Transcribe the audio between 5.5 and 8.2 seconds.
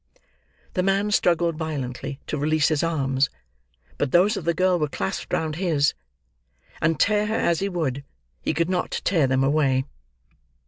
his, and tear her as he would,